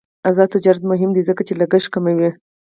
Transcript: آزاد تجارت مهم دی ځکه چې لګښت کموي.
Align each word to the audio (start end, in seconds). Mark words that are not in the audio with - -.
آزاد 0.29 0.49
تجارت 0.55 0.81
مهم 0.91 1.09
دی 1.13 1.21
ځکه 1.29 1.41
چې 1.47 1.53
لګښت 1.61 1.89
کموي. 1.93 2.29